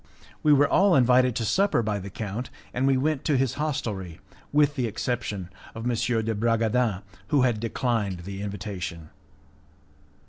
[0.41, 4.19] We were all invited to supper by the count, and we went to his hostelry,
[4.51, 5.95] with the exception of M.
[6.23, 9.11] de Bragadin, who had declined the invitation.